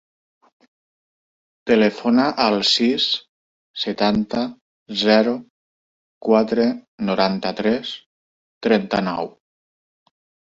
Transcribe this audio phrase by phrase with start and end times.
[1.71, 3.05] Telefona al sis,
[3.81, 4.41] setanta,
[5.03, 5.35] zero,
[6.29, 6.65] quatre,
[7.11, 7.93] noranta-tres,
[8.69, 9.31] trenta-nou.